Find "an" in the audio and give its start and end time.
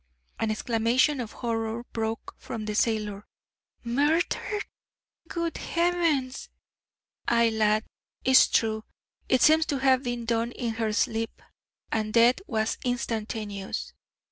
0.39-0.49